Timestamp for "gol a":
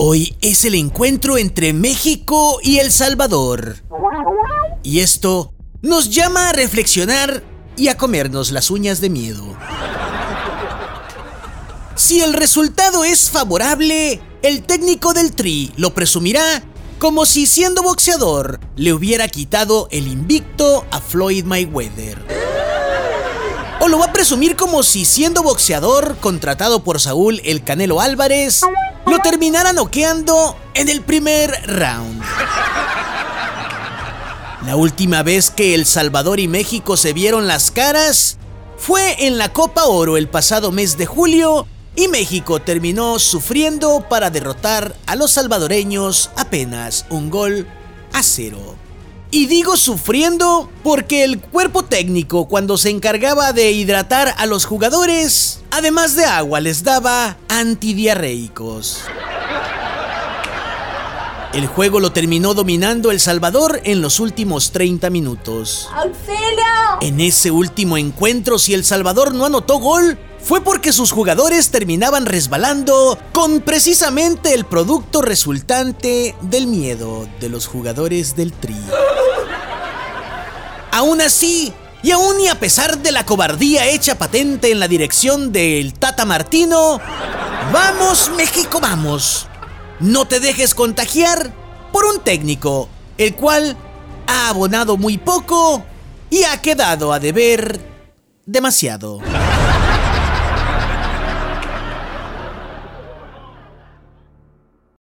47.30-48.22